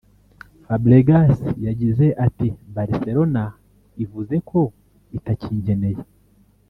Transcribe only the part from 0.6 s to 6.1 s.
Fabregas yagize ati “Barcelona ivuze ko itakinkeneye